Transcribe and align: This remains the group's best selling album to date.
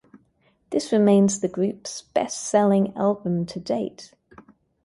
This 0.71 0.91
remains 0.91 1.41
the 1.41 1.47
group's 1.47 2.01
best 2.01 2.45
selling 2.47 2.91
album 2.97 3.45
to 3.45 3.59
date. 3.59 4.13